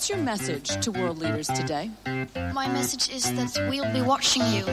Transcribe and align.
What's 0.00 0.08
your 0.08 0.24
message 0.24 0.82
to 0.82 0.92
world 0.92 1.18
leaders 1.18 1.46
today? 1.48 1.90
My 2.54 2.66
message 2.68 3.14
is 3.14 3.30
that 3.34 3.52
we'll 3.68 3.92
be 3.92 4.00
watching 4.00 4.40
you. 4.50 4.64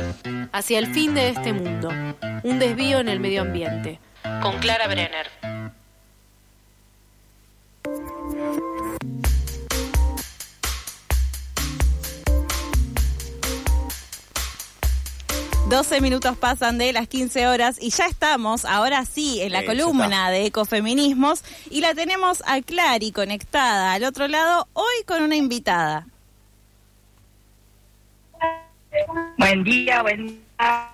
Hacia 0.54 0.80
el 0.80 0.86
fin 0.94 1.16
de 1.16 1.28
este 1.32 1.52
mundo. 1.52 1.90
Un 2.46 2.60
desvío 2.60 3.00
en 3.00 3.10
el 3.10 3.20
medio 3.20 3.42
ambiente. 3.42 4.00
Con 4.42 4.58
Clara 4.60 4.88
Brenner. 4.88 5.28
Doce 15.78 16.02
minutos 16.02 16.36
pasan 16.36 16.80
de 16.80 16.92
las 16.92 17.08
15 17.08 17.46
horas 17.46 17.78
y 17.80 17.92
ya 17.92 18.08
estamos, 18.08 18.66
ahora 18.66 19.06
sí, 19.06 19.42
en 19.44 19.52
la 19.52 19.62
Eh, 19.62 19.66
columna 19.68 20.32
de 20.32 20.48
ecofeminismos 20.48 21.44
y 21.70 21.82
la 21.82 21.94
tenemos 21.94 22.42
a 22.48 22.64
Clary 22.64 23.12
conectada 23.12 23.94
al 23.94 24.04
otro 24.04 24.28
lado, 24.28 24.68
hoy 24.74 25.04
con 25.06 25.22
una 25.22 25.36
invitada. 25.36 26.08
Buen 29.38 29.64
día, 29.64 30.02
buen 30.02 30.26
día. 30.26 30.90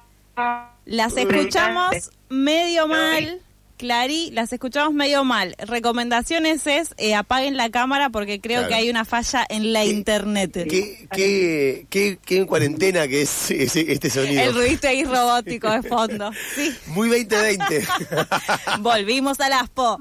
Las 0.84 1.16
escuchamos 1.16 2.12
medio 2.28 2.86
mal. 2.86 3.40
Clary, 3.78 4.30
las 4.32 4.54
escuchamos 4.54 4.94
medio 4.94 5.24
mal. 5.24 5.56
Recomendaciones 5.58 6.66
es 6.68 6.94
eh, 6.98 7.16
apaguen 7.16 7.58
la 7.58 7.70
cámara 7.70 8.10
porque 8.10 8.40
creo 8.40 8.60
Claro. 8.62 8.70
que 8.70 8.76
hay 8.76 8.90
una 8.90 9.04
falla 9.06 9.46
en 9.50 9.74
la 9.74 9.84
internet. 9.86 10.52
¿Qué, 10.70 11.08
qué, 11.12 11.86
qué, 11.90 12.20
qué 12.24 12.38
en 12.38 12.46
cuarentena 12.46 13.08
que 13.08 13.24
es 13.24 13.52
ese- 13.52 13.92
este 13.92 14.10
sonido? 14.10 14.42
El 14.42 14.54
ruido 14.54 14.88
ahí 14.90 15.04
robótico 15.04 15.70
de 15.70 15.84
fondo. 15.84 16.32
Sí, 16.56 16.74
Muy 16.88 17.10
2020. 17.10 17.86
volvimos 18.80 19.40
al 19.40 19.54
ASPO. 19.54 20.00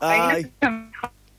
Ay. 0.00 0.50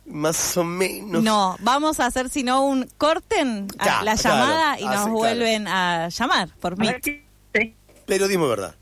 Más 0.05 0.57
o 0.57 0.63
menos. 0.63 1.23
No, 1.23 1.55
vamos 1.61 1.99
a 1.99 2.05
hacer 2.07 2.29
si 2.29 2.43
no 2.43 2.65
un 2.65 2.87
corten 2.97 3.67
a 3.79 3.85
Ya, 3.85 4.03
la 4.03 4.15
claro. 4.15 4.37
llamada 4.37 4.79
y 4.79 4.83
nos 4.83 4.93
claro. 4.95 5.11
vuelven 5.13 5.67
a 5.67 6.09
llamar 6.09 6.49
por 6.59 6.77
mí. 6.77 6.87
Pero 8.05 8.27
dime 8.27 8.45
verdad. 8.47 8.75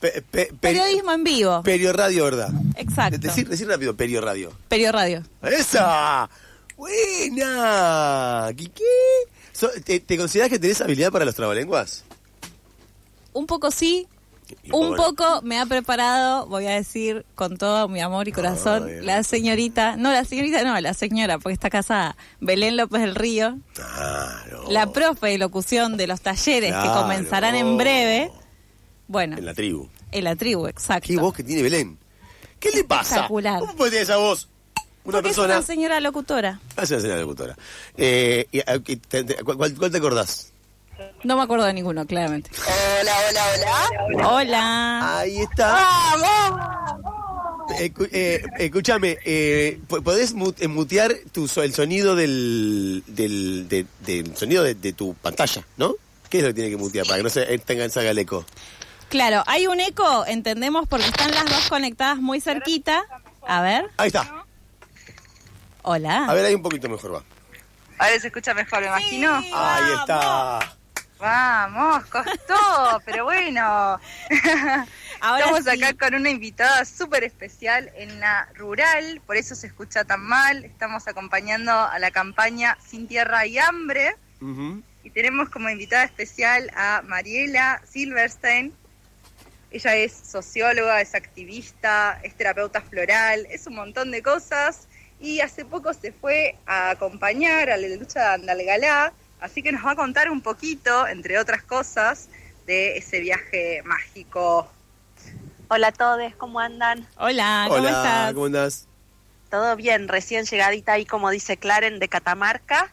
Pe- 0.00 0.22
pe- 0.30 0.48
peri- 0.52 0.56
Periodismo 0.60 1.12
en 1.12 1.24
vivo. 1.24 1.62
Perio 1.64 1.92
Radio, 1.92 2.24
¿verdad? 2.24 2.50
Exacto. 2.76 3.18
Decir, 3.18 3.48
decir 3.48 3.66
rápido, 3.68 3.96
Perio 3.96 4.20
Radio. 4.20 4.52
Perio 4.68 4.92
Radio. 4.92 5.22
¡Esa! 5.42 6.28
¡Buena! 6.76 8.48
¿Qué? 8.56 8.66
qué? 8.70 8.84
So- 9.52 9.70
¿Te, 9.84 10.00
te 10.00 10.16
consideras 10.16 10.50
que 10.50 10.58
tenés 10.58 10.80
habilidad 10.80 11.10
para 11.10 11.24
los 11.24 11.34
trabalenguas? 11.34 12.04
Un 13.32 13.46
poco 13.46 13.70
sí, 13.70 14.06
un 14.72 14.88
bueno. 14.90 14.96
poco 14.96 15.42
me 15.42 15.58
ha 15.60 15.66
preparado, 15.66 16.46
voy 16.46 16.66
a 16.66 16.70
decir 16.70 17.24
con 17.34 17.56
todo 17.56 17.88
mi 17.88 18.00
amor 18.00 18.26
y 18.28 18.32
corazón, 18.32 18.88
la 19.04 19.22
señorita, 19.22 19.96
no 19.96 20.10
la 20.12 20.24
señorita, 20.24 20.62
no, 20.64 20.80
la 20.80 20.94
señora, 20.94 21.38
porque 21.38 21.52
está 21.54 21.70
casada, 21.70 22.16
Belén 22.40 22.76
López 22.76 23.00
del 23.00 23.14
Río, 23.14 23.58
Claro. 23.74 24.64
la 24.70 24.92
profe 24.92 25.28
de 25.28 25.38
locución 25.38 25.96
de 25.96 26.06
los 26.06 26.20
talleres 26.20 26.72
que 26.74 26.88
comenzarán 26.88 27.54
en 27.54 27.76
breve. 27.76 28.30
Bueno, 29.08 29.36
En 29.38 29.44
la 29.46 29.54
tribu. 29.54 29.88
en 30.12 30.24
la 30.24 30.36
tribu, 30.36 30.66
exacto. 30.68 31.06
¿Qué 31.08 31.16
voz 31.16 31.34
que 31.34 31.42
tiene 31.42 31.62
Belén? 31.62 31.98
¿Qué 32.60 32.70
le 32.70 32.84
pasa? 32.84 33.14
Espectacular. 33.16 33.60
¿Cómo 33.60 33.74
puede 33.76 33.90
tener 33.92 34.02
esa 34.04 34.16
voz? 34.18 34.48
Una 35.04 35.18
Porque 35.18 35.30
es 35.30 35.36
persona. 35.36 35.54
una 35.58 35.66
señora 35.66 36.00
locutora. 36.00 36.60
Hace 36.76 36.94
una 36.94 37.00
señora 37.02 37.20
locutora. 37.20 37.56
Eh, 37.96 38.46
y, 38.52 38.60
ah, 38.60 38.76
y 38.86 38.96
te- 38.96 39.24
te- 39.24 39.42
¿cuál, 39.42 39.74
cuál 39.74 39.90
te 39.90 39.96
acordás? 39.98 40.52
No 41.24 41.36
me 41.36 41.42
acuerdo 41.42 41.64
de 41.64 41.72
ninguno, 41.72 42.04
claramente. 42.06 42.50
Hola, 43.00 43.12
hola, 43.30 43.42
hola. 43.54 44.28
Hola. 44.28 45.18
Ahí 45.20 45.38
está. 45.38 45.78
Escu- 47.78 48.08
eh, 48.12 48.42
escúchame, 48.58 49.18
eh, 49.24 49.78
¿po- 49.88 50.02
¿podés 50.02 50.34
eh, 50.58 50.68
mutear 50.68 51.14
tu, 51.32 51.46
so- 51.46 51.62
el 51.62 51.72
sonido 51.74 52.16
del, 52.16 53.04
del, 53.06 53.68
de- 53.68 53.86
del 54.04 54.36
sonido 54.36 54.64
de, 54.64 54.74
de 54.74 54.92
tu 54.92 55.14
pantalla, 55.14 55.64
¿no? 55.76 55.94
¿Qué 56.28 56.38
es 56.38 56.42
lo 56.44 56.48
que 56.50 56.54
tiene 56.54 56.70
que 56.70 56.76
mutear 56.76 57.06
para 57.06 57.18
que 57.18 57.22
no 57.22 57.30
se 57.30 57.54
eh, 57.54 57.58
tenga 57.58 57.88
salga 57.88 58.10
el 58.10 58.18
eco? 58.18 58.44
Claro, 59.08 59.42
hay 59.46 59.66
un 59.66 59.80
eco, 59.80 60.26
entendemos, 60.26 60.86
porque 60.88 61.06
están 61.06 61.30
las 61.30 61.46
dos 61.46 61.68
conectadas 61.68 62.18
muy 62.18 62.40
cerquita. 62.40 63.02
A 63.46 63.62
ver, 63.62 63.90
Ahí 63.96 64.08
está. 64.08 64.44
hola. 65.82 66.26
A 66.26 66.34
ver, 66.34 66.44
ahí 66.44 66.54
un 66.54 66.62
poquito 66.62 66.88
mejor 66.88 67.14
va. 67.14 67.22
Ahora 67.98 68.20
se 68.20 68.26
escucha 68.28 68.52
mejor, 68.54 68.80
me 68.80 68.86
imagino. 68.88 69.34
Ahí 69.54 69.92
está. 70.00 70.74
Vamos, 71.18 72.04
costó, 72.06 73.02
pero 73.04 73.24
bueno. 73.24 73.60
Ahora 75.20 75.38
Estamos 75.46 75.64
sí. 75.64 75.70
acá 75.84 75.94
con 76.06 76.14
una 76.14 76.30
invitada 76.30 76.84
súper 76.84 77.24
especial 77.24 77.90
en 77.96 78.20
la 78.20 78.48
rural, 78.54 79.20
por 79.26 79.36
eso 79.36 79.54
se 79.56 79.66
escucha 79.66 80.04
tan 80.04 80.20
mal. 80.20 80.64
Estamos 80.64 81.08
acompañando 81.08 81.72
a 81.72 81.98
la 81.98 82.10
campaña 82.12 82.76
Sin 82.86 83.08
Tierra 83.08 83.46
y 83.46 83.58
Hambre 83.58 84.14
y 85.02 85.10
tenemos 85.10 85.48
como 85.48 85.68
invitada 85.70 86.04
especial 86.04 86.70
a 86.76 87.02
Mariela 87.04 87.82
Silverstein. 87.90 88.72
Ella 89.70 89.96
es 89.96 90.12
socióloga, 90.12 91.00
es 91.00 91.14
activista, 91.14 92.18
es 92.22 92.34
terapeuta 92.34 92.80
floral, 92.80 93.46
es 93.50 93.66
un 93.66 93.74
montón 93.74 94.10
de 94.10 94.22
cosas 94.22 94.88
y 95.20 95.40
hace 95.40 95.64
poco 95.64 95.92
se 95.92 96.12
fue 96.12 96.56
a 96.66 96.90
acompañar 96.90 97.68
a 97.70 97.76
la 97.76 97.88
lucha 97.88 98.20
de 98.20 98.34
Andalgalá, 98.34 99.12
así 99.40 99.62
que 99.62 99.72
nos 99.72 99.84
va 99.84 99.92
a 99.92 99.96
contar 99.96 100.30
un 100.30 100.40
poquito, 100.40 101.06
entre 101.06 101.38
otras 101.38 101.62
cosas, 101.62 102.28
de 102.66 102.96
ese 102.96 103.20
viaje 103.20 103.82
mágico. 103.84 104.70
Hola 105.68 105.88
a 105.88 105.92
todos, 105.92 106.34
¿cómo 106.36 106.60
andan? 106.60 107.06
Hola, 107.18 107.66
¿cómo 107.68 107.80
Hola, 107.80 107.90
estás? 107.90 108.32
¿cómo 108.32 108.46
andás? 108.46 108.86
Todo 109.50 109.76
bien, 109.76 110.08
recién 110.08 110.46
llegadita 110.46 110.92
ahí, 110.92 111.04
como 111.04 111.30
dice 111.30 111.58
Claren, 111.58 111.98
de 111.98 112.08
Catamarca. 112.08 112.90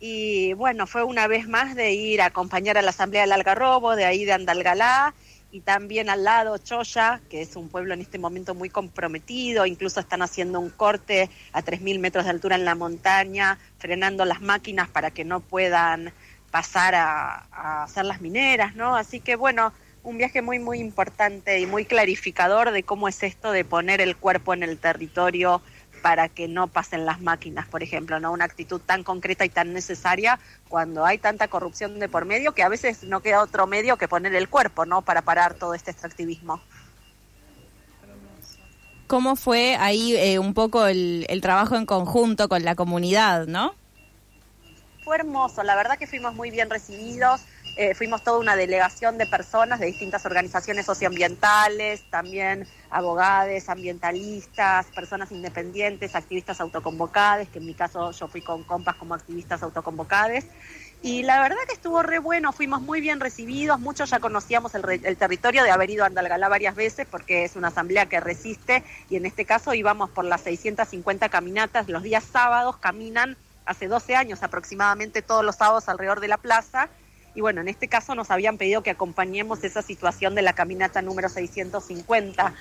Y 0.00 0.54
bueno, 0.54 0.86
fue 0.86 1.02
una 1.02 1.26
vez 1.26 1.46
más 1.46 1.74
de 1.74 1.92
ir 1.92 2.22
a 2.22 2.26
acompañar 2.26 2.78
a 2.78 2.82
la 2.82 2.90
Asamblea 2.90 3.22
del 3.22 3.32
Algarrobo, 3.32 3.96
de 3.96 4.06
ahí 4.06 4.24
de 4.24 4.32
Andalgalá, 4.32 5.14
y 5.52 5.60
también 5.60 6.10
al 6.10 6.24
lado 6.24 6.58
Choya, 6.58 7.20
que 7.28 7.42
es 7.42 7.56
un 7.56 7.68
pueblo 7.68 7.94
en 7.94 8.00
este 8.00 8.18
momento 8.18 8.54
muy 8.54 8.70
comprometido, 8.70 9.66
incluso 9.66 10.00
están 10.00 10.22
haciendo 10.22 10.60
un 10.60 10.70
corte 10.70 11.28
a 11.52 11.62
3.000 11.62 11.98
metros 11.98 12.24
de 12.24 12.30
altura 12.30 12.56
en 12.56 12.64
la 12.64 12.74
montaña, 12.74 13.58
frenando 13.78 14.24
las 14.24 14.40
máquinas 14.40 14.88
para 14.88 15.10
que 15.10 15.24
no 15.24 15.40
puedan 15.40 16.12
pasar 16.50 16.94
a, 16.94 17.46
a 17.50 17.84
hacer 17.84 18.04
las 18.04 18.20
mineras, 18.20 18.74
¿no? 18.74 18.96
Así 18.96 19.20
que 19.20 19.36
bueno, 19.36 19.72
un 20.02 20.18
viaje 20.18 20.42
muy, 20.42 20.58
muy 20.58 20.78
importante 20.78 21.60
y 21.60 21.66
muy 21.66 21.84
clarificador 21.84 22.70
de 22.70 22.82
cómo 22.82 23.08
es 23.08 23.22
esto 23.22 23.52
de 23.52 23.64
poner 23.64 24.00
el 24.00 24.16
cuerpo 24.16 24.54
en 24.54 24.62
el 24.62 24.78
territorio 24.78 25.62
para 26.02 26.28
que 26.28 26.48
no 26.48 26.66
pasen 26.66 27.06
las 27.06 27.20
máquinas, 27.20 27.66
por 27.68 27.82
ejemplo, 27.82 28.20
¿no? 28.20 28.32
Una 28.32 28.44
actitud 28.44 28.80
tan 28.80 29.04
concreta 29.04 29.44
y 29.44 29.48
tan 29.48 29.72
necesaria 29.72 30.38
cuando 30.68 31.04
hay 31.04 31.18
tanta 31.18 31.48
corrupción 31.48 31.98
de 31.98 32.08
por 32.08 32.24
medio 32.24 32.52
que 32.52 32.62
a 32.62 32.68
veces 32.68 33.04
no 33.04 33.20
queda 33.20 33.42
otro 33.42 33.66
medio 33.66 33.96
que 33.96 34.08
poner 34.08 34.34
el 34.34 34.48
cuerpo, 34.48 34.86
¿no? 34.86 35.02
Para 35.02 35.22
parar 35.22 35.54
todo 35.54 35.74
este 35.74 35.90
extractivismo. 35.90 36.60
¿Cómo 39.06 39.34
fue 39.34 39.76
ahí 39.76 40.16
eh, 40.16 40.38
un 40.38 40.54
poco 40.54 40.86
el, 40.86 41.26
el 41.28 41.40
trabajo 41.40 41.76
en 41.76 41.84
conjunto 41.84 42.48
con 42.48 42.64
la 42.64 42.76
comunidad, 42.76 43.46
no? 43.46 43.74
Fue 45.04 45.16
hermoso, 45.16 45.64
la 45.64 45.74
verdad 45.74 45.98
que 45.98 46.06
fuimos 46.06 46.34
muy 46.34 46.50
bien 46.50 46.70
recibidos, 46.70 47.40
eh, 47.76 47.94
fuimos 47.94 48.22
toda 48.22 48.38
una 48.38 48.56
delegación 48.56 49.18
de 49.18 49.26
personas 49.26 49.80
de 49.80 49.86
distintas 49.86 50.24
organizaciones 50.26 50.86
socioambientales, 50.86 52.02
también 52.10 52.66
abogados, 52.90 53.68
ambientalistas, 53.68 54.86
personas 54.86 55.30
independientes, 55.32 56.14
activistas 56.14 56.60
autoconvocadas, 56.60 57.48
que 57.48 57.58
en 57.58 57.66
mi 57.66 57.74
caso 57.74 58.10
yo 58.12 58.28
fui 58.28 58.42
con 58.42 58.64
compas 58.64 58.96
como 58.96 59.14
activistas 59.14 59.62
autoconvocadas. 59.62 60.44
Y 61.02 61.22
la 61.22 61.40
verdad 61.40 61.56
que 61.66 61.72
estuvo 61.72 62.02
re 62.02 62.18
bueno, 62.18 62.52
fuimos 62.52 62.82
muy 62.82 63.00
bien 63.00 63.20
recibidos, 63.20 63.80
muchos 63.80 64.10
ya 64.10 64.20
conocíamos 64.20 64.74
el, 64.74 64.82
re- 64.82 65.00
el 65.02 65.16
territorio 65.16 65.62
de 65.64 65.70
haber 65.70 65.88
ido 65.88 66.04
a 66.04 66.08
Andalgalá 66.08 66.48
varias 66.48 66.74
veces 66.74 67.06
porque 67.10 67.44
es 67.44 67.56
una 67.56 67.68
asamblea 67.68 68.04
que 68.06 68.20
resiste 68.20 68.84
y 69.08 69.16
en 69.16 69.24
este 69.24 69.46
caso 69.46 69.72
íbamos 69.72 70.10
por 70.10 70.26
las 70.26 70.42
650 70.42 71.30
caminatas, 71.30 71.88
los 71.88 72.02
días 72.02 72.22
sábados 72.30 72.76
caminan 72.76 73.38
hace 73.64 73.88
12 73.88 74.14
años 74.14 74.42
aproximadamente 74.42 75.22
todos 75.22 75.42
los 75.42 75.56
sábados 75.56 75.88
alrededor 75.88 76.20
de 76.20 76.28
la 76.28 76.36
plaza 76.36 76.90
y 77.34 77.40
bueno, 77.40 77.60
en 77.60 77.68
este 77.68 77.88
caso 77.88 78.14
nos 78.14 78.30
habían 78.30 78.58
pedido 78.58 78.82
que 78.82 78.90
acompañemos 78.90 79.62
esa 79.64 79.82
situación 79.82 80.34
de 80.34 80.42
la 80.42 80.52
caminata 80.52 81.02
número 81.02 81.28
650. 81.28 82.54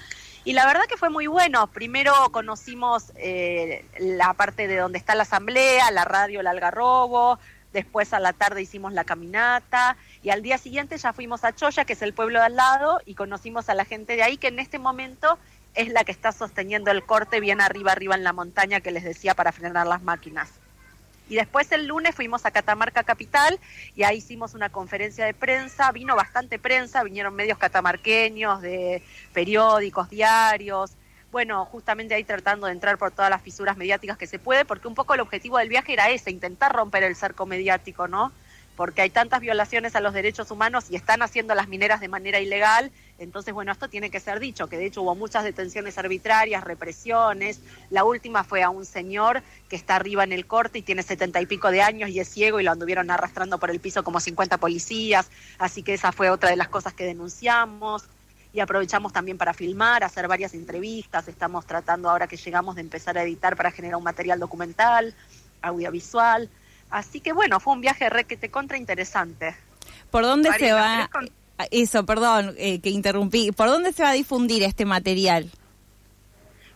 Y 0.46 0.54
la 0.54 0.66
verdad 0.66 0.84
que 0.88 0.98
fue 0.98 1.10
muy 1.10 1.28
bueno. 1.28 1.68
Primero 1.68 2.14
conocimos 2.32 3.12
eh, 3.16 3.86
la 4.00 4.34
parte 4.34 4.68
de 4.68 4.78
donde 4.78 4.98
está 4.98 5.16
la 5.16 5.24
asamblea, 5.24 5.92
la 5.92 6.06
radio 6.06 6.40
El 6.40 6.48
Algarrobo, 6.48 7.40
después 7.74 8.14
a 8.14 8.20
la 8.20 8.34
tarde 8.34 8.62
hicimos 8.62 8.94
la 8.94 9.04
caminata 9.04 9.98
y 10.24 10.30
al 10.30 10.42
día 10.42 10.58
siguiente 10.58 10.98
ya 10.98 11.14
fuimos 11.14 11.44
a 11.44 11.54
Choya, 11.54 11.86
que 11.86 11.94
es 11.94 12.02
el 12.02 12.14
pueblo 12.14 12.40
de 12.40 12.46
al 12.46 12.56
lado, 12.56 13.00
y 13.06 13.16
conocimos 13.16 13.70
a 13.70 13.76
la 13.76 13.86
gente 13.86 14.16
de 14.16 14.24
ahí 14.24 14.38
que 14.38 14.48
en 14.48 14.60
este 14.60 14.80
momento 14.80 15.38
es 15.76 15.90
la 15.90 16.04
que 16.04 16.12
está 16.12 16.32
sosteniendo 16.32 16.92
el 16.92 17.06
corte 17.06 17.40
bien 17.40 17.62
arriba, 17.62 17.92
arriba 17.92 18.16
en 18.16 18.24
la 18.24 18.34
montaña 18.34 18.82
que 18.82 18.92
les 18.92 19.04
decía 19.04 19.36
para 19.36 19.52
frenar 19.52 19.88
las 19.88 20.02
máquinas. 20.02 20.59
Y 21.30 21.36
después 21.36 21.72
el 21.72 21.88
lunes 21.88 22.16
fuimos 22.16 22.46
a 22.46 22.52
Catamarca 22.52 23.04
Capital 23.04 23.60
y 23.96 24.04
ahí 24.04 24.18
hicimos 24.18 24.56
una 24.56 24.70
conferencia 24.70 25.26
de 25.26 25.34
prensa, 25.34 25.92
vino 25.92 26.16
bastante 26.16 26.60
prensa, 26.60 27.04
vinieron 27.04 27.36
medios 27.36 27.60
catamarqueños 27.60 28.62
de 28.62 29.04
periódicos, 29.32 30.10
diarios, 30.10 30.94
bueno, 31.32 31.64
justamente 31.66 32.16
ahí 32.16 32.24
tratando 32.24 32.68
de 32.68 32.74
entrar 32.74 32.98
por 32.98 33.12
todas 33.12 33.30
las 33.30 33.42
fisuras 33.42 33.78
mediáticas 33.78 34.18
que 34.18 34.28
se 34.28 34.40
puede, 34.40 34.66
porque 34.66 34.88
un 34.88 34.96
poco 34.96 35.14
el 35.14 35.20
objetivo 35.20 35.60
del 35.60 35.70
viaje 35.70 35.94
era 35.94 36.10
ese, 36.10 36.32
intentar 36.32 36.74
romper 36.74 37.04
el 37.04 37.16
cerco 37.16 37.46
mediático, 37.46 38.08
¿no? 38.08 38.32
Porque 38.76 39.02
hay 39.02 39.10
tantas 39.10 39.42
violaciones 39.42 39.96
a 39.96 40.02
los 40.02 40.14
derechos 40.14 40.50
humanos 40.52 40.86
y 40.90 40.96
están 40.96 41.22
haciendo 41.22 41.54
las 41.54 41.68
mineras 41.68 42.00
de 42.00 42.08
manera 42.08 42.40
ilegal, 42.40 42.92
entonces, 43.20 43.54
bueno, 43.54 43.74
esto 43.74 43.90
tiene 43.90 44.10
que 44.10 44.22
ser 44.22 44.40
dicho, 44.40 44.68
que 44.68 44.78
de 44.78 44.86
hecho 44.86 45.02
hubo 45.02 45.14
muchas 45.14 45.44
detenciones 45.44 45.98
arbitrarias, 45.98 46.64
represiones, 46.64 47.60
la 47.90 48.06
última 48.06 48.46
fue 48.46 48.64
a 48.64 48.70
un 48.70 48.86
señor 48.86 49.44
que 49.68 49.76
está 49.76 49.98
arriba 49.98 50.24
en 50.24 50.32
el 50.32 50.46
corte 50.46 50.80
y 50.80 50.82
tiene 50.82 51.04
setenta 51.04 51.42
y 51.42 51.46
pico 51.46 51.70
de 51.70 51.82
años 51.82 52.10
y 52.10 52.22
es 52.22 52.30
ciego 52.30 52.60
y 52.62 52.64
lo 52.64 52.72
anduvieron 52.72 53.12
arrastrando 53.12 53.58
por 53.58 53.72
el 53.72 53.82
piso 53.82 54.06
como 54.06 54.22
50 54.22 54.58
policías, 54.58 55.30
así 55.58 55.84
que 55.84 55.94
esa 55.94 56.14
fue 56.14 56.30
otra 56.30 56.50
de 56.50 56.56
las 56.56 56.70
cosas 56.70 56.94
que 56.94 57.06
denunciamos. 57.06 58.06
Y 58.52 58.62
aprovechamos 58.62 59.14
también 59.14 59.38
para 59.38 59.54
filmar, 59.54 60.04
hacer 60.04 60.28
varias 60.28 60.56
entrevistas, 60.56 61.28
estamos 61.28 61.68
tratando 61.68 62.10
ahora 62.10 62.26
que 62.26 62.36
llegamos 62.36 62.74
de 62.74 62.82
empezar 62.82 63.16
a 63.16 63.22
editar 63.22 63.56
para 63.56 63.70
generar 63.70 63.98
un 63.98 64.04
material 64.04 64.40
documental, 64.40 65.14
audiovisual, 65.62 66.50
así 66.90 67.20
que 67.20 67.32
bueno, 67.32 67.60
fue 67.60 67.74
un 67.74 67.82
viaje 67.82 68.10
re 68.10 68.24
que 68.24 68.38
te 68.38 68.50
contra 68.50 68.78
interesante. 68.78 69.56
¿Por 70.10 70.24
dónde 70.24 70.52
se 70.54 70.72
va? 70.72 71.08
Eso, 71.72 72.06
perdón, 72.06 72.56
eh, 72.58 72.80
que 72.80 72.90
interrumpí. 72.90 73.52
¿Por 73.52 73.68
dónde 73.68 73.92
se 73.92 74.04
va 74.04 74.12
a 74.12 74.14
difundir 74.14 74.64
este 74.64 74.86
material? 74.86 75.52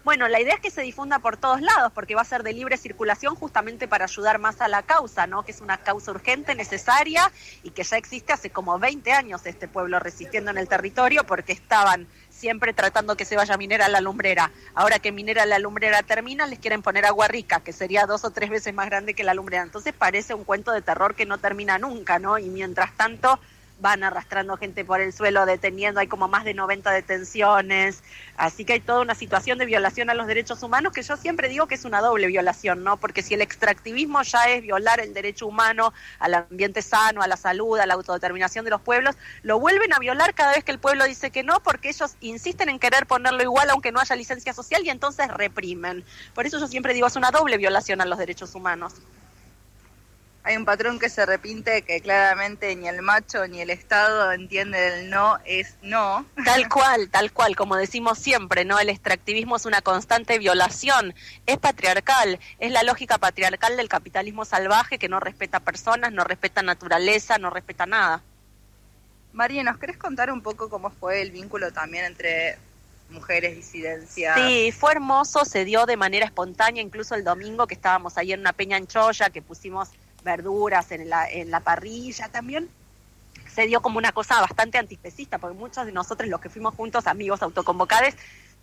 Bueno, 0.03 0.27
la 0.27 0.41
idea 0.41 0.55
es 0.55 0.59
que 0.59 0.69
se 0.69 0.81
difunda 0.81 1.19
por 1.19 1.37
todos 1.37 1.61
lados, 1.61 1.93
porque 1.95 2.13
va 2.13 2.23
a 2.23 2.25
ser 2.25 2.43
de 2.43 2.51
libre 2.51 2.75
circulación 2.75 3.35
justamente 3.35 3.87
para 3.87 4.03
ayudar 4.03 4.37
más 4.37 4.59
a 4.59 4.67
la 4.67 4.83
causa, 4.83 5.27
¿no? 5.27 5.43
Que 5.43 5.53
es 5.53 5.61
una 5.61 5.77
causa 5.77 6.11
urgente, 6.11 6.55
necesaria 6.55 7.31
y 7.63 7.71
que 7.71 7.85
ya 7.85 7.95
existe 7.95 8.33
hace 8.33 8.49
como 8.49 8.77
20 8.77 9.13
años 9.13 9.45
este 9.45 9.69
pueblo 9.69 9.99
resistiendo 9.99 10.51
en 10.51 10.57
el 10.57 10.67
territorio 10.67 11.23
porque 11.23 11.53
estaban 11.53 12.05
siempre 12.29 12.73
tratando 12.73 13.15
que 13.15 13.23
se 13.23 13.37
vaya 13.37 13.55
minera 13.55 13.85
a 13.85 13.89
la 13.89 14.01
lumbrera. 14.01 14.51
Ahora 14.75 14.99
que 14.99 15.13
minera 15.13 15.45
la 15.45 15.57
lumbrera 15.57 16.03
termina, 16.03 16.47
les 16.47 16.59
quieren 16.59 16.81
poner 16.81 17.05
agua 17.05 17.29
rica, 17.29 17.61
que 17.61 17.71
sería 17.71 18.05
dos 18.05 18.25
o 18.25 18.31
tres 18.31 18.49
veces 18.49 18.73
más 18.73 18.87
grande 18.87 19.13
que 19.13 19.23
la 19.23 19.33
lumbrera. 19.33 19.63
Entonces 19.63 19.93
parece 19.97 20.33
un 20.33 20.43
cuento 20.43 20.73
de 20.73 20.81
terror 20.81 21.15
que 21.15 21.25
no 21.25 21.37
termina 21.37 21.79
nunca, 21.79 22.19
¿no? 22.19 22.37
Y 22.37 22.49
mientras 22.49 22.93
tanto 22.97 23.39
van 23.83 24.01
arrastrando 24.01 24.55
gente 24.55 24.85
por 24.85 25.01
el 25.01 25.11
suelo, 25.11 25.45
deteniendo, 25.45 25.99
hay 25.99 26.07
como 26.07 26.29
más 26.29 26.45
de 26.45 26.53
90 26.53 26.89
detenciones, 26.89 28.01
así 28.37 28.63
que 28.63 28.73
hay 28.73 28.79
toda 28.79 29.01
una 29.01 29.13
situación 29.13 29.57
de 29.57 29.65
violación 29.65 30.09
a 30.09 30.13
los 30.13 30.25
derechos 30.25 30.63
humanos 30.63 30.93
que 30.93 31.01
yo 31.01 31.17
siempre 31.17 31.49
digo 31.49 31.67
que 31.67 31.75
es 31.75 31.83
una 31.83 31.99
doble 31.99 32.27
violación, 32.27 32.85
¿no? 32.85 32.95
Porque 32.95 33.21
si 33.21 33.33
el 33.33 33.41
extractivismo 33.41 34.21
ya 34.21 34.45
es 34.45 34.61
violar 34.61 35.01
el 35.01 35.13
derecho 35.13 35.47
humano 35.47 35.93
al 36.19 36.33
ambiente 36.33 36.81
sano, 36.81 37.21
a 37.21 37.27
la 37.27 37.35
salud, 37.35 37.77
a 37.77 37.85
la 37.85 37.95
autodeterminación 37.95 38.63
de 38.63 38.71
los 38.71 38.79
pueblos, 38.79 39.17
lo 39.41 39.59
vuelven 39.59 39.91
a 39.91 39.99
violar 39.99 40.33
cada 40.33 40.53
vez 40.53 40.63
que 40.63 40.71
el 40.71 40.79
pueblo 40.79 41.03
dice 41.03 41.29
que 41.29 41.43
no, 41.43 41.59
porque 41.59 41.89
ellos 41.89 42.15
insisten 42.21 42.69
en 42.69 42.79
querer 42.79 43.05
ponerlo 43.05 43.43
igual 43.43 43.69
aunque 43.69 43.91
no 43.91 43.99
haya 43.99 44.15
licencia 44.15 44.53
social 44.53 44.85
y 44.85 44.91
entonces 44.91 45.27
reprimen. 45.27 46.05
Por 46.33 46.45
eso 46.45 46.57
yo 46.57 46.69
siempre 46.69 46.93
digo 46.93 47.07
es 47.07 47.17
una 47.17 47.31
doble 47.31 47.57
violación 47.57 47.99
a 47.99 48.05
los 48.05 48.17
derechos 48.17 48.55
humanos 48.55 48.93
hay 50.45 50.57
un 50.57 50.65
patrón 50.65 50.99
que 50.99 51.09
se 51.09 51.25
repite 51.25 51.83
que 51.83 52.01
claramente 52.01 52.75
ni 52.75 52.87
el 52.87 53.01
macho 53.01 53.47
ni 53.47 53.61
el 53.61 53.69
Estado 53.69 54.31
entiende 54.33 54.99
el 54.99 55.09
no 55.09 55.39
es 55.45 55.77
no. 55.81 56.25
Tal 56.45 56.67
cual, 56.67 57.09
tal 57.09 57.31
cual, 57.31 57.55
como 57.55 57.77
decimos 57.77 58.19
siempre, 58.19 58.65
¿no? 58.65 58.77
El 58.77 58.89
extractivismo 58.89 59.55
es 59.55 59.65
una 59.65 59.81
constante 59.81 60.37
violación, 60.39 61.15
es 61.45 61.57
patriarcal, 61.57 62.39
es 62.59 62.71
la 62.71 62.83
lógica 62.83 63.17
patriarcal 63.17 63.77
del 63.77 63.87
capitalismo 63.87 64.43
salvaje 64.43 64.99
que 64.99 65.07
no 65.07 65.21
respeta 65.21 65.61
personas, 65.61 66.11
no 66.11 66.25
respeta 66.25 66.61
naturaleza, 66.61 67.37
no 67.37 67.49
respeta 67.49 67.85
nada. 67.85 68.21
María, 69.31 69.63
¿nos 69.63 69.77
querés 69.77 69.97
contar 69.97 70.31
un 70.31 70.41
poco 70.41 70.69
cómo 70.69 70.89
fue 70.89 71.21
el 71.21 71.31
vínculo 71.31 71.71
también 71.71 72.05
entre 72.05 72.57
mujeres, 73.09 73.55
disidencias. 73.55 74.35
Sí, 74.35 74.71
fue 74.71 74.93
hermoso, 74.93 75.45
se 75.45 75.65
dio 75.65 75.85
de 75.85 75.97
manera 75.97 76.25
espontánea, 76.25 76.81
incluso 76.81 77.13
el 77.13 77.23
domingo 77.23 77.67
que 77.67 77.75
estábamos 77.75 78.17
ahí 78.17 78.33
en 78.33 78.39
una 78.39 78.53
peña 78.53 78.75
en 78.75 78.87
Choya, 78.87 79.29
que 79.29 79.41
pusimos 79.41 79.89
verduras 80.23 80.91
en 80.91 81.09
la, 81.09 81.29
en 81.29 81.51
la 81.51 81.59
parrilla 81.59 82.29
también, 82.29 82.69
se 83.53 83.67
dio 83.67 83.81
como 83.81 83.97
una 83.97 84.11
cosa 84.11 84.41
bastante 84.41 84.77
antispecista, 84.77 85.37
porque 85.37 85.57
muchos 85.57 85.85
de 85.85 85.91
nosotros 85.91 86.29
los 86.29 86.41
que 86.41 86.49
fuimos 86.49 86.73
juntos, 86.75 87.05
amigos 87.07 87.41
autoconvocados, 87.41 88.15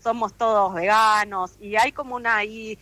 somos 0.02 0.32
todos 0.32 0.74
veganos 0.74 1.52
y 1.60 1.76
hay 1.76 1.92
como 1.92 2.16
una 2.16 2.36
ahí 2.36 2.78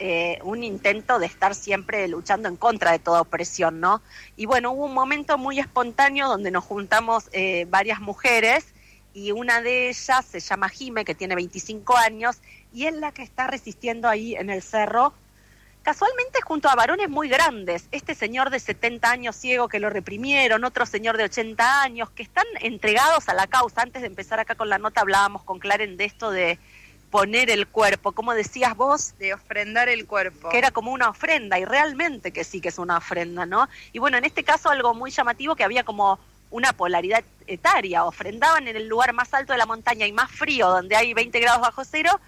eh, 0.00 0.38
un 0.44 0.62
intento 0.62 1.18
de 1.18 1.26
estar 1.26 1.54
siempre 1.54 2.06
luchando 2.08 2.48
en 2.48 2.56
contra 2.56 2.92
de 2.92 3.00
toda 3.00 3.20
opresión, 3.20 3.80
¿no? 3.80 4.00
Y 4.36 4.46
bueno, 4.46 4.70
hubo 4.70 4.86
un 4.86 4.94
momento 4.94 5.36
muy 5.38 5.58
espontáneo 5.58 6.28
donde 6.28 6.50
nos 6.50 6.64
juntamos 6.64 7.28
eh, 7.32 7.66
varias 7.68 8.00
mujeres 8.00 8.66
y 9.12 9.32
una 9.32 9.60
de 9.60 9.88
ellas 9.88 10.24
se 10.24 10.38
llama 10.38 10.68
Jime, 10.68 11.04
que 11.04 11.16
tiene 11.16 11.34
25 11.34 11.96
años, 11.96 12.38
y 12.72 12.86
es 12.86 12.94
la 12.94 13.10
que 13.10 13.22
está 13.22 13.48
resistiendo 13.48 14.08
ahí 14.08 14.36
en 14.36 14.50
el 14.50 14.62
cerro 14.62 15.12
casualmente 15.88 16.42
junto 16.42 16.68
a 16.68 16.74
varones 16.74 17.08
muy 17.08 17.30
grandes, 17.30 17.88
este 17.92 18.14
señor 18.14 18.50
de 18.50 18.60
70 18.60 19.10
años 19.10 19.34
ciego 19.34 19.68
que 19.68 19.80
lo 19.80 19.88
reprimieron, 19.88 20.62
otro 20.64 20.84
señor 20.84 21.16
de 21.16 21.24
80 21.24 21.80
años, 21.80 22.10
que 22.10 22.22
están 22.22 22.44
entregados 22.60 23.30
a 23.30 23.32
la 23.32 23.46
causa. 23.46 23.80
Antes 23.80 24.02
de 24.02 24.08
empezar 24.08 24.38
acá 24.38 24.54
con 24.54 24.68
la 24.68 24.76
nota 24.76 25.00
hablábamos 25.00 25.44
con 25.44 25.58
Claren 25.58 25.96
de 25.96 26.04
esto 26.04 26.30
de 26.30 26.58
poner 27.10 27.48
el 27.48 27.66
cuerpo, 27.66 28.12
como 28.12 28.34
decías 28.34 28.76
vos, 28.76 29.16
de 29.18 29.32
ofrendar 29.32 29.88
el 29.88 30.06
cuerpo. 30.06 30.50
Que 30.50 30.58
era 30.58 30.72
como 30.72 30.92
una 30.92 31.08
ofrenda 31.08 31.58
y 31.58 31.64
realmente 31.64 32.32
que 32.32 32.44
sí 32.44 32.60
que 32.60 32.68
es 32.68 32.78
una 32.78 32.98
ofrenda, 32.98 33.46
¿no? 33.46 33.66
Y 33.94 33.98
bueno, 33.98 34.18
en 34.18 34.26
este 34.26 34.44
caso 34.44 34.68
algo 34.68 34.92
muy 34.92 35.10
llamativo 35.10 35.56
que 35.56 35.64
había 35.64 35.84
como 35.84 36.20
una 36.50 36.74
polaridad 36.74 37.24
etaria, 37.46 38.04
ofrendaban 38.04 38.68
en 38.68 38.76
el 38.76 38.88
lugar 38.88 39.14
más 39.14 39.32
alto 39.32 39.54
de 39.54 39.58
la 39.58 39.64
montaña 39.64 40.06
y 40.06 40.12
más 40.12 40.30
frío, 40.30 40.68
donde 40.68 40.96
hay 40.96 41.14
20 41.14 41.40
grados 41.40 41.62
bajo 41.62 41.82
cero, 41.86 42.20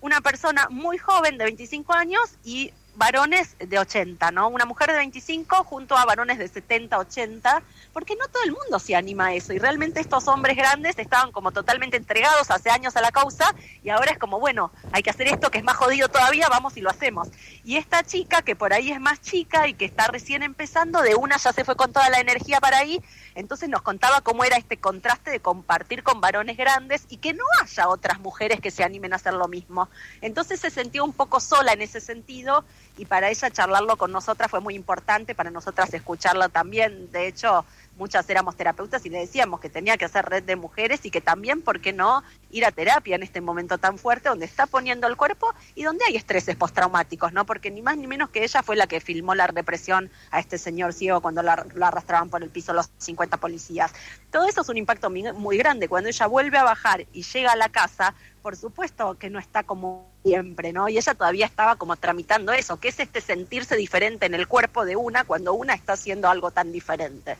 una 0.00 0.20
persona 0.20 0.66
muy 0.68 0.98
joven 0.98 1.38
de 1.38 1.44
25 1.44 1.92
años 1.92 2.20
y 2.42 2.72
varones 2.96 3.56
de 3.58 3.78
80, 3.78 4.30
¿no? 4.30 4.48
Una 4.48 4.64
mujer 4.64 4.90
de 4.90 4.98
25 4.98 5.64
junto 5.64 5.96
a 5.96 6.04
varones 6.04 6.38
de 6.38 6.48
70, 6.48 6.98
80, 6.98 7.62
porque 7.92 8.16
no 8.16 8.28
todo 8.28 8.42
el 8.44 8.52
mundo 8.52 8.78
se 8.78 8.94
anima 8.94 9.26
a 9.26 9.34
eso. 9.34 9.52
Y 9.52 9.58
realmente 9.58 10.00
estos 10.00 10.28
hombres 10.28 10.56
grandes 10.56 10.98
estaban 10.98 11.32
como 11.32 11.52
totalmente 11.52 11.96
entregados 11.96 12.50
hace 12.50 12.70
años 12.70 12.96
a 12.96 13.00
la 13.00 13.12
causa 13.12 13.54
y 13.82 13.90
ahora 13.90 14.12
es 14.12 14.18
como, 14.18 14.40
bueno, 14.40 14.70
hay 14.92 15.02
que 15.02 15.10
hacer 15.10 15.28
esto 15.28 15.50
que 15.50 15.58
es 15.58 15.64
más 15.64 15.76
jodido 15.76 16.08
todavía, 16.08 16.48
vamos 16.48 16.76
y 16.76 16.80
lo 16.80 16.90
hacemos. 16.90 17.28
Y 17.64 17.76
esta 17.76 18.02
chica, 18.02 18.42
que 18.42 18.56
por 18.56 18.72
ahí 18.72 18.90
es 18.90 19.00
más 19.00 19.20
chica 19.20 19.68
y 19.68 19.74
que 19.74 19.84
está 19.84 20.06
recién 20.06 20.42
empezando, 20.42 21.02
de 21.02 21.14
una 21.14 21.36
ya 21.36 21.52
se 21.52 21.64
fue 21.64 21.76
con 21.76 21.92
toda 21.92 22.10
la 22.10 22.20
energía 22.20 22.60
para 22.60 22.78
ahí, 22.78 23.02
entonces 23.34 23.68
nos 23.68 23.82
contaba 23.82 24.20
cómo 24.20 24.44
era 24.44 24.56
este 24.56 24.76
contraste 24.76 25.30
de 25.30 25.40
compartir 25.40 26.02
con 26.02 26.20
varones 26.20 26.56
grandes 26.56 27.06
y 27.08 27.16
que 27.16 27.32
no 27.32 27.44
haya 27.62 27.88
otras 27.88 28.20
mujeres 28.20 28.60
que 28.60 28.70
se 28.70 28.84
animen 28.84 29.12
a 29.12 29.16
hacer 29.16 29.34
lo 29.34 29.48
mismo. 29.48 29.88
Entonces 30.20 30.60
se 30.60 30.70
sentía 30.70 31.02
un 31.02 31.12
poco 31.12 31.40
sola 31.40 31.72
en 31.72 31.82
ese 31.82 32.00
sentido 32.00 32.64
y 32.96 33.06
para 33.06 33.30
ella 33.30 33.50
charlarlo 33.50 33.96
con 33.96 34.12
nosotras 34.12 34.50
fue 34.50 34.60
muy 34.60 34.74
importante, 34.74 35.34
para 35.34 35.50
nosotras 35.50 35.92
escucharlo 35.94 36.48
también. 36.48 37.10
De 37.10 37.26
hecho, 37.26 37.64
muchas 37.96 38.28
éramos 38.28 38.56
terapeutas 38.56 39.04
y 39.06 39.10
le 39.10 39.18
decíamos 39.18 39.60
que 39.60 39.68
tenía 39.68 39.96
que 39.96 40.04
hacer 40.04 40.24
red 40.24 40.42
de 40.42 40.56
mujeres 40.56 41.04
y 41.04 41.10
que 41.10 41.20
también, 41.20 41.62
¿por 41.62 41.80
qué 41.80 41.92
no?, 41.92 42.22
ir 42.50 42.64
a 42.64 42.72
terapia 42.72 43.16
en 43.16 43.22
este 43.22 43.40
momento 43.40 43.78
tan 43.78 43.98
fuerte 43.98 44.28
donde 44.28 44.46
está 44.46 44.66
poniendo 44.66 45.06
el 45.06 45.16
cuerpo 45.16 45.52
y 45.74 45.82
donde 45.82 46.04
hay 46.06 46.16
estreses 46.16 46.56
postraumáticos, 46.56 47.32
¿no? 47.32 47.46
Porque 47.46 47.70
ni 47.70 47.82
más 47.82 47.96
ni 47.96 48.06
menos 48.06 48.30
que 48.30 48.44
ella 48.44 48.62
fue 48.62 48.76
la 48.76 48.86
que 48.86 49.00
filmó 49.00 49.34
la 49.34 49.46
represión 49.46 50.10
a 50.30 50.40
este 50.40 50.58
señor 50.58 50.92
ciego 50.92 51.20
cuando 51.20 51.42
lo, 51.42 51.50
arrastraban 51.50 52.30
por 52.30 52.42
el 52.42 52.50
piso 52.50 52.72
los 52.72 52.90
50 52.98 53.38
policías. 53.38 53.92
Todo 54.30 54.46
eso 54.46 54.60
es 54.60 54.68
un 54.68 54.76
impacto 54.76 55.10
muy 55.10 55.56
grande. 55.56 55.88
Cuando 55.88 56.08
ella 56.08 56.26
vuelve 56.26 56.58
a 56.58 56.64
bajar 56.64 57.06
y 57.12 57.22
llega 57.22 57.52
a 57.52 57.56
la 57.56 57.68
casa, 57.68 58.14
por 58.42 58.56
supuesto 58.56 59.18
que 59.18 59.30
no 59.30 59.38
está 59.38 59.62
como 59.64 60.12
siempre, 60.22 60.72
¿no? 60.72 60.88
Y 60.88 60.98
ella 60.98 61.14
todavía 61.14 61.46
estaba 61.46 61.76
como 61.76 61.96
tramitando 61.96 62.52
eso, 62.52 62.78
que 62.78 62.88
es 62.88 63.00
este 63.00 63.20
sentirse 63.20 63.76
diferente 63.76 64.26
en 64.26 64.34
el 64.34 64.46
cuerpo 64.46 64.84
de 64.84 64.96
una 64.96 65.24
cuando 65.24 65.54
una 65.54 65.74
está 65.74 65.94
haciendo 65.94 66.28
algo 66.28 66.50
tan 66.50 66.70
diferente 66.70 67.36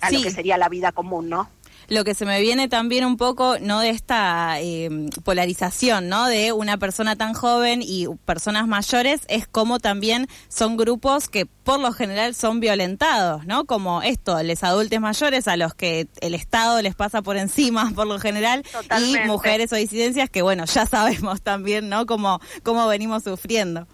a 0.00 0.10
lo 0.10 0.22
que 0.22 0.30
sería 0.30 0.58
la 0.58 0.68
vida 0.68 0.92
común, 0.92 1.28
¿no? 1.28 1.48
lo 1.88 2.04
que 2.04 2.14
se 2.14 2.26
me 2.26 2.40
viene 2.40 2.68
también 2.68 3.04
un 3.04 3.16
poco, 3.16 3.58
no 3.60 3.80
de 3.80 3.90
esta 3.90 4.60
eh, 4.60 4.88
polarización, 5.24 6.08
¿no? 6.08 6.26
De 6.26 6.52
una 6.52 6.78
persona 6.78 7.16
tan 7.16 7.34
joven 7.34 7.80
y 7.82 8.06
personas 8.24 8.66
mayores, 8.66 9.22
es 9.28 9.46
como 9.46 9.78
también 9.78 10.26
son 10.48 10.76
grupos 10.76 11.28
que 11.28 11.46
por 11.46 11.80
lo 11.80 11.92
general 11.92 12.34
son 12.34 12.60
violentados, 12.60 13.46
¿no? 13.46 13.66
Como 13.66 14.02
esto, 14.02 14.42
los 14.42 14.62
adultos 14.64 15.00
mayores 15.00 15.48
a 15.48 15.56
los 15.56 15.74
que 15.74 16.08
el 16.20 16.34
Estado 16.34 16.82
les 16.82 16.94
pasa 16.94 17.22
por 17.22 17.36
encima 17.36 17.90
por 17.94 18.06
lo 18.06 18.18
general 18.18 18.64
y 19.00 19.16
mujeres 19.26 19.72
o 19.72 19.76
disidencias 19.76 20.30
que, 20.30 20.42
bueno, 20.42 20.64
ya 20.64 20.86
sabemos 20.86 21.42
también, 21.42 21.88
¿no? 21.88 22.06
Cómo, 22.06 22.40
cómo 22.62 22.86
venimos 22.88 23.22
sufriendo 23.22 23.86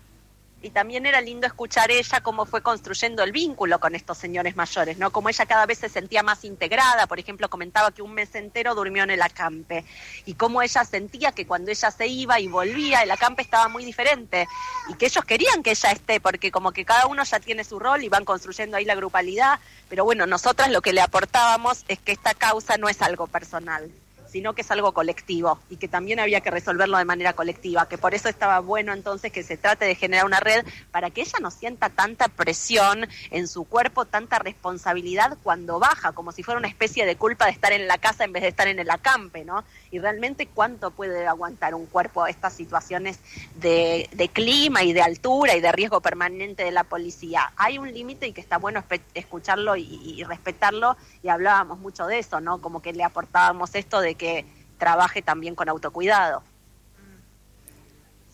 y 0.63 0.71
también 0.71 1.07
era 1.07 1.21
lindo 1.21 1.47
escuchar 1.47 1.91
ella 1.91 2.21
cómo 2.21 2.47
fue 2.47 2.63
construyendo 2.63 3.23
el 3.23 3.33
vínculo 3.33 3.81
con 3.81 3.95
estos 3.95 4.17
señores 4.17 4.57
mayores, 4.57 4.97
¿no? 4.97 5.11
Como 5.11 5.29
ella 5.29 5.45
cada 5.47 5.67
vez 5.67 5.79
se 5.79 5.89
sentía 5.89 6.23
más 6.23 6.45
integrada, 6.45 7.07
por 7.07 7.19
ejemplo, 7.19 7.51
comentaba 7.51 7.91
que 7.91 8.01
un 8.01 8.15
mes 8.15 8.35
entero 8.35 8.75
durmió 8.75 9.03
en 9.03 9.11
el 9.11 9.23
acampe 9.23 9.85
y 10.25 10.35
cómo 10.35 10.63
ella 10.63 10.85
sentía 10.85 11.33
que 11.33 11.47
cuando 11.47 11.71
ella 11.71 11.91
se 11.91 12.07
iba 12.07 12.39
y 12.39 12.47
volvía, 12.47 13.03
el 13.03 13.11
acampe 13.11 13.43
estaba 13.43 13.69
muy 13.69 13.85
diferente 13.85 14.47
y 14.89 14.95
que 14.95 15.07
ellos 15.07 15.25
querían 15.25 15.63
que 15.63 15.73
ella 15.73 15.91
esté 15.91 16.21
porque 16.21 16.53
como 16.53 16.73
que 16.73 16.85
cada 16.85 17.07
uno 17.07 17.25
ya 17.25 17.41
tiene 17.41 17.65
su 17.65 17.79
rol 17.79 18.05
y 18.05 18.09
van 18.09 18.25
construyendo 18.25 18.77
ahí 18.77 18.85
la 18.85 18.95
grupalidad, 18.95 19.59
pero 19.89 20.05
bueno, 20.05 20.27
nosotras 20.27 20.71
lo 20.71 20.81
que 20.81 20.93
le 20.93 21.01
aportábamos 21.01 21.85
es 21.89 21.99
que 21.99 22.13
esta 22.13 22.35
causa 22.35 22.77
no 22.79 22.89
es 22.89 23.03
algo 23.03 23.27
personal 23.27 23.91
sino 24.33 24.55
que 24.55 24.63
es 24.63 24.71
algo 24.71 24.93
colectivo 24.93 25.59
y 25.69 25.77
que 25.77 25.89
también 25.89 26.19
había 26.19 26.41
que 26.41 26.51
resolverlo 26.51 26.97
de 26.97 27.05
manera 27.05 27.35
colectiva, 27.35 27.87
que 27.87 27.99
por 27.99 28.15
eso 28.15 28.31
estaba 28.31 28.61
bueno 28.61 28.95
entonces 28.95 29.31
que 29.31 29.43
se 29.43 29.59
trate 29.59 29.85
de 29.85 29.95
generar 29.95 30.25
una 30.25 30.41
red 30.41 30.65
para 30.91 31.11
que 31.11 31.21
ella 31.21 31.39
no 31.43 31.51
sienta 31.51 31.91
tanta 31.91 32.29
presión 32.29 33.07
en 33.31 33.47
su 33.47 33.65
cuerpo, 33.65 34.07
tanta 34.07 34.39
responsabilidad 34.39 35.37
cuando 35.43 35.79
baja, 35.79 36.13
como 36.13 36.33
si 36.33 36.43
fuera 36.43 36.59
una 36.59 36.69
especie 36.69 37.05
de 37.05 37.17
culpa 37.17 37.45
de 37.45 37.51
estar 37.51 37.73
en 37.73 37.87
la 37.87 37.99
casa 37.99 38.25
en 38.25 38.33
vez 38.33 38.43
de 38.43 38.49
estar 38.49 38.69
en 38.69 38.79
el 38.79 38.91
acampe, 38.91 39.45
¿no? 39.45 39.65
Y 39.93 40.01
realmente 40.01 40.49
cuánto 40.49 40.91
puede 40.91 41.27
aguantar 41.27 41.77
un 41.77 41.87
cuerpo 41.87 42.27
estas 42.27 42.55
situaciones 42.55 43.21
de, 43.55 44.09
clima 44.33 44.83
y 44.83 44.93
de 44.93 45.03
altura 45.03 45.55
y 45.55 45.61
de 45.61 45.71
riesgo 45.71 46.01
permanente 46.01 46.65
de 46.65 46.73
la 46.73 46.83
policía. 46.83 47.53
Hay 47.57 47.79
un 47.79 47.93
límite 47.93 48.27
y 48.27 48.33
que 48.33 48.41
está 48.41 48.59
bueno 48.59 48.83
escucharlo 49.15 49.77
y, 49.77 50.15
y 50.17 50.25
respetarlo 50.25 50.97
y 51.23 51.29
hablábamos 51.29 51.79
mucho 51.79 52.07
de 52.07 52.19
eso, 52.19 52.41
¿no? 52.41 52.61
Como 52.61 52.83
que 52.83 52.93
le 52.93 53.05
aportábamos 53.05 53.75
esto 53.75 54.01
de 54.01 54.17
que 54.17 54.47
trabaje 54.79 55.23
también 55.23 55.55
con 55.55 55.69
autocuidado. 55.69 56.43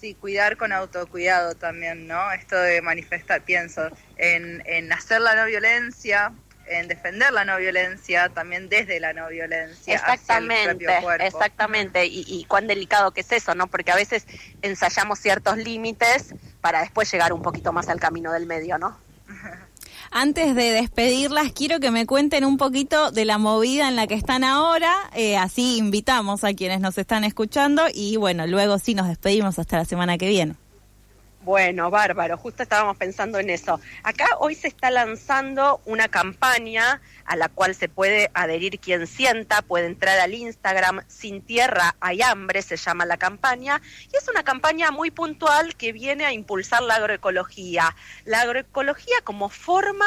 Sí, 0.01 0.15
cuidar 0.15 0.57
con 0.57 0.73
autocuidado 0.73 1.57
también, 1.57 2.07
¿no? 2.07 2.31
Esto 2.31 2.57
de 2.57 2.81
manifestar, 2.81 3.43
pienso, 3.43 3.83
en, 4.17 4.63
en 4.65 4.93
hacer 4.93 5.21
la 5.21 5.35
no 5.35 5.45
violencia, 5.47 6.33
en 6.71 6.89
defender 6.89 7.33
la 7.33 7.45
no 7.45 7.57
violencia, 7.59 8.29
también 8.29 8.69
desde 8.69 9.01
la 9.01 9.13
no 9.13 9.29
violencia. 9.29 9.95
Exactamente, 9.95 10.87
exactamente. 11.21 12.07
Y, 12.07 12.25
y 12.27 12.45
cuán 12.45 12.67
delicado 12.67 13.13
que 13.13 13.23
es 13.23 13.33
eso, 13.33 13.55
¿no? 13.55 13.67
Porque 13.67 13.91
a 13.91 13.97
veces 13.97 14.27
ensayamos 14.63 15.19
ciertos 15.19 15.57
límites 15.57 16.35
para 16.61 16.81
después 16.81 17.11
llegar 17.13 17.33
un 17.33 17.43
poquito 17.43 17.73
más 17.73 17.89
al 17.89 18.01
camino 18.01 18.33
del 18.33 18.47
medio, 18.47 18.79
¿no? 18.79 18.99
Antes 20.11 20.55
de 20.55 20.73
despedirlas, 20.73 21.53
quiero 21.53 21.81
que 21.81 21.91
me 21.91 22.07
cuenten 22.07 22.45
un 22.45 22.57
poquito 22.57 23.11
de 23.11 23.27
la 23.27 23.37
movida 23.37 23.89
en 23.89 23.97
la 23.97 24.07
que 24.07 24.15
están 24.15 24.43
ahora. 24.43 24.95
Eh, 25.15 25.37
así 25.37 25.77
invitamos 25.77 26.45
a 26.45 26.55
quienes 26.55 26.81
nos 26.81 26.97
están 26.97 27.25
escuchando 27.25 27.83
y 27.93 28.17
bueno, 28.17 28.47
luego 28.47 28.79
sí 28.79 28.95
nos 28.95 29.09
despedimos 29.09 29.59
hasta 29.59 29.77
la 29.77 29.85
semana 29.85 30.17
que 30.17 30.29
viene. 30.29 30.55
Bueno, 31.49 31.91
bárbaro, 31.91 32.37
justo 32.37 32.63
estábamos 32.63 32.99
pensando 32.99 33.39
en 33.39 33.49
eso. 33.49 33.81
Acá 34.03 34.27
hoy 34.39 34.55
se 34.55 34.69
está 34.69 34.91
lanzando 34.91 35.81
una 35.87 36.09
campaña 36.09 37.01
a 37.25 37.37
la 37.37 37.49
cual 37.49 37.75
se 37.75 37.89
puede 37.89 38.31
adherir 38.35 38.79
quien 38.79 39.07
sienta, 39.07 39.63
puede 39.63 39.87
entrar 39.87 40.19
al 40.19 40.35
Instagram 40.35 41.01
Sin 41.09 41.41
Tierra 41.41 41.97
hay 42.01 42.21
hambre, 42.21 42.61
se 42.61 42.77
llama 42.77 43.07
la 43.07 43.17
campaña, 43.17 43.81
y 44.13 44.15
es 44.15 44.29
una 44.29 44.43
campaña 44.43 44.91
muy 44.91 45.11
puntual 45.11 45.75
que 45.75 45.93
viene 45.93 46.27
a 46.27 46.35
impulsar 46.35 46.83
la 46.83 46.97
agroecología. 46.97 47.97
La 48.27 48.43
agroecología 48.43 49.17
como 49.25 49.49
forma 49.49 50.05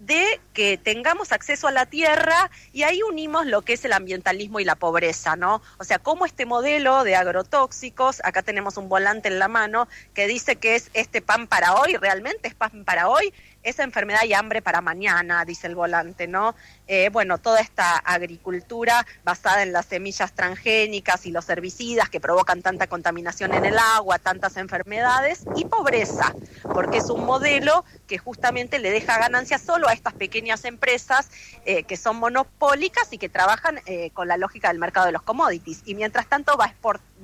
de 0.00 0.40
que 0.52 0.78
tengamos 0.78 1.32
acceso 1.32 1.68
a 1.68 1.72
la 1.72 1.86
tierra 1.86 2.50
y 2.72 2.82
ahí 2.82 3.02
unimos 3.02 3.46
lo 3.46 3.62
que 3.62 3.72
es 3.74 3.84
el 3.84 3.92
ambientalismo 3.92 4.60
y 4.60 4.64
la 4.64 4.76
pobreza, 4.76 5.36
¿no? 5.36 5.62
O 5.78 5.84
sea, 5.84 5.98
cómo 5.98 6.26
este 6.26 6.46
modelo 6.46 7.04
de 7.04 7.16
agrotóxicos, 7.16 8.20
acá 8.24 8.42
tenemos 8.42 8.76
un 8.76 8.88
volante 8.88 9.28
en 9.28 9.38
la 9.38 9.48
mano 9.48 9.88
que 10.14 10.26
dice 10.26 10.56
que 10.56 10.76
es 10.76 10.90
este 10.94 11.22
pan 11.22 11.46
para 11.46 11.74
hoy, 11.74 11.96
realmente 11.96 12.48
es 12.48 12.54
pan 12.54 12.84
para 12.84 13.08
hoy, 13.08 13.32
esa 13.68 13.84
enfermedad 13.84 14.24
y 14.24 14.34
hambre 14.34 14.62
para 14.62 14.80
mañana, 14.80 15.44
dice 15.44 15.66
el 15.66 15.74
volante, 15.74 16.26
¿no? 16.26 16.54
Eh, 16.86 17.10
bueno, 17.10 17.38
toda 17.38 17.60
esta 17.60 17.96
agricultura 17.96 19.06
basada 19.24 19.62
en 19.62 19.72
las 19.72 19.86
semillas 19.86 20.32
transgénicas 20.32 21.26
y 21.26 21.30
los 21.30 21.48
herbicidas 21.48 22.08
que 22.08 22.20
provocan 22.20 22.62
tanta 22.62 22.86
contaminación 22.86 23.54
en 23.54 23.64
el 23.64 23.78
agua, 23.78 24.18
tantas 24.18 24.56
enfermedades 24.56 25.44
y 25.56 25.64
pobreza, 25.64 26.34
porque 26.62 26.98
es 26.98 27.10
un 27.10 27.24
modelo 27.24 27.84
que 28.06 28.18
justamente 28.18 28.78
le 28.78 28.90
deja 28.90 29.18
ganancias 29.18 29.62
solo 29.62 29.88
a 29.88 29.92
estas 29.92 30.14
pequeñas 30.14 30.64
empresas 30.64 31.30
eh, 31.64 31.84
que 31.84 31.96
son 31.96 32.16
monopólicas 32.16 33.12
y 33.12 33.18
que 33.18 33.28
trabajan 33.28 33.80
eh, 33.86 34.10
con 34.12 34.28
la 34.28 34.36
lógica 34.36 34.68
del 34.68 34.78
mercado 34.78 35.06
de 35.06 35.12
los 35.12 35.22
commodities. 35.22 35.82
Y 35.84 35.94
mientras 35.94 36.26
tanto 36.28 36.56
va, 36.56 36.74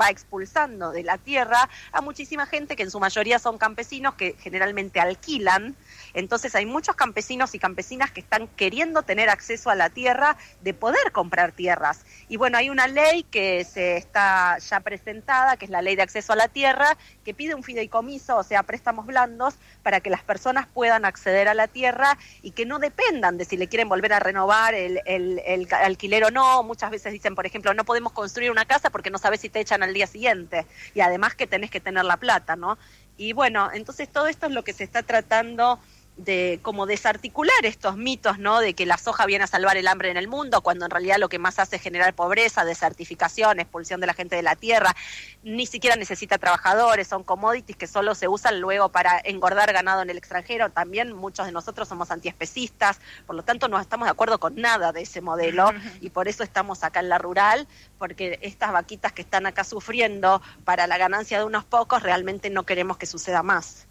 va 0.01 0.11
expulsando 0.11 0.93
de 0.93 1.03
la 1.03 1.19
tierra 1.19 1.69
a 1.93 2.01
muchísima 2.01 2.47
gente 2.47 2.77
que 2.77 2.83
en 2.83 2.91
su 2.91 3.01
mayoría 3.01 3.39
son 3.39 3.59
campesinos 3.59 4.15
que 4.15 4.37
generalmente 4.41 5.01
alquilan. 5.01 5.77
Entonces 6.15 6.55
hay 6.55 6.65
muchos 6.65 6.97
campesinos 6.97 7.55
y 7.55 7.59
campesinas 7.59 8.11
que 8.11 8.21
están 8.21 8.49
queriendo 8.49 9.03
tener 9.03 9.29
acceso 9.29 9.71
a 9.71 9.75
la 9.75 9.91
tierra, 9.91 10.37
de 10.63 10.73
poder 10.73 11.13
comprar 11.13 11.53
tierras. 11.53 12.05
Y 12.29 12.37
bueno, 12.37 12.57
hay 12.57 12.71
una 12.71 12.87
ley 12.87 13.25
que 13.25 13.65
se 13.65 13.97
está 13.97 14.59
ya 14.59 14.81
presentada, 14.81 15.57
que 15.57 15.67
es 15.67 15.71
la 15.71 15.83
ley 15.83 15.97
de 15.97 16.03
acceso 16.03 16.33
a 16.33 16.37
la 16.37 16.49
tierra, 16.49 16.97
que 17.25 17.35
pide 17.35 17.55
un 17.55 17.63
fideicomiso, 17.63 18.37
o 18.37 18.43
sea, 18.43 18.63
préstamos 18.63 19.07
blandos, 19.07 19.55
para 19.83 20.01
que 20.01 20.11
las 20.11 20.23
personas 20.23 20.67
puedan 20.67 21.05
acceder 21.05 21.49
a 21.49 21.55
la 21.55 21.69
tierra 21.69 22.17
y 22.43 22.53
que 22.53 22.65
no 22.65 22.79
dependan 22.79 23.37
de 23.37 23.45
si 23.45 23.57
le 23.57 23.69
quieren 23.69 23.89
volver 23.89 24.13
a 24.13 24.21
renovar 24.21 24.75
el, 24.75 25.01
el 25.05 25.69
alquiler 25.73 26.25
o 26.25 26.31
no. 26.31 26.63
Muchas 26.63 26.91
veces 26.91 27.13
dicen, 27.13 27.35
por 27.35 27.47
ejemplo, 27.47 27.75
no 27.75 27.85
podemos 27.85 28.13
construir 28.13 28.51
una 28.51 28.65
casa 28.65 28.91
porque 28.91 29.11
no 29.11 29.19
sabes 29.19 29.41
si 29.41 29.49
te 29.49 29.61
echan 29.61 29.83
al 29.83 29.93
día 29.93 30.07
siguiente. 30.07 30.67
Y 30.95 31.01
además 31.01 31.35
que 31.35 31.47
tenés 31.47 31.71
que 31.71 31.81
tener 31.81 32.05
la 32.05 32.17
plata, 32.17 32.57
¿no? 32.57 32.79
Y 33.17 33.33
bueno, 33.33 33.71
entonces 33.73 34.09
todo 34.09 34.27
esto 34.27 34.47
es 34.47 34.53
lo 34.53 34.65
que 34.65 34.73
se 34.73 34.85
está 34.85 35.03
tratando 35.03 35.79
de 36.17 36.61
como 36.63 36.87
desarticular 36.87 37.55
estos 37.65 37.97
mitos, 37.97 38.39
¿no? 38.39 38.61
De 38.61 38.75
que 38.75 38.87
la 38.87 38.99
soja 38.99 39.27
viene 39.27 39.45
a 39.45 39.47
salvar 39.49 39.77
el 39.77 39.89
hambre 39.89 40.11
en 40.11 40.17
el 40.17 40.29
mundo, 40.29 40.61
cuando 40.61 40.85
en 40.85 40.91
realidad 40.91 41.17
lo 41.19 41.29
que 41.29 41.41
más 41.41 41.59
hace 41.59 41.77
es 41.77 41.83
generar 41.83 42.15
pobreza, 42.15 42.65
desertificación, 42.65 43.59
expulsión 43.59 44.01
de 44.01 44.07
la 44.07 44.15
gente 44.15 44.37
de 44.37 44.43
la 44.43 44.55
tierra, 44.55 44.95
ni 45.43 45.67
siquiera 45.67 45.97
necesita 45.97 46.39
trabajadores, 46.39 47.09
son 47.09 47.25
commodities 47.25 47.77
que 47.77 47.89
solo 47.89 48.15
se 48.15 48.29
usan 48.29 48.61
luego 48.61 48.91
para 48.91 49.21
engordar 49.25 49.73
ganado 49.73 50.03
en 50.03 50.11
el 50.11 50.17
extranjero. 50.17 50.71
También 50.71 51.13
muchos 51.13 51.47
de 51.47 51.53
nosotros 51.53 51.89
somos 51.89 52.13
antiespecistas, 52.13 53.01
por 53.27 53.35
lo 53.35 53.43
tanto 53.43 53.69
no 53.69 53.81
estamos 53.81 54.07
de 54.07 54.13
acuerdo 54.13 54.39
con 54.39 54.55
nada 54.55 54.93
de 54.93 55.03
ese 55.03 55.21
modelo 55.21 55.73
y 56.01 56.11
por 56.11 56.29
eso 56.29 56.45
estamos 56.45 56.85
acá 56.85 57.01
en 57.01 57.09
la 57.09 57.19
rural, 57.19 57.67
porque 57.99 58.39
estas 58.41 58.71
vaquitas 58.73 59.13
que 59.13 59.23
están 59.23 59.47
acá 59.47 59.65
sufriendo 59.65 60.41
para 60.65 60.87
la 60.87 60.97
ganancia 60.97 61.39
de 61.39 61.45
unos 61.45 61.65
pocos, 61.65 62.03
realmente 62.03 62.51
no 62.51 62.65
queremos 62.65 62.99
que 62.99 63.07
suceda 63.07 63.43
más. 63.43 63.89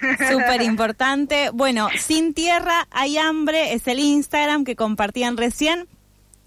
Súper 0.30 0.62
importante. 0.62 1.50
Bueno, 1.50 1.88
sin 1.98 2.34
tierra 2.34 2.86
hay 2.90 3.18
hambre, 3.18 3.72
es 3.72 3.86
el 3.86 3.98
Instagram 3.98 4.64
que 4.64 4.76
compartían 4.76 5.36
recién. 5.36 5.88